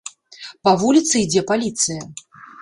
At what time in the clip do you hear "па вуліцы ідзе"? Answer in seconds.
0.67-1.45